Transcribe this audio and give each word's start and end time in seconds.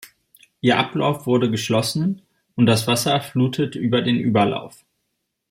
Ihr 0.61 0.79
Ablauf 0.79 1.27
wurde 1.27 1.51
geschlossen 1.51 2.23
und 2.55 2.65
das 2.65 2.87
Wasser 2.87 3.21
flutet 3.21 3.75
über 3.75 4.01
den 4.01 4.15
Überlauf. 4.15 4.83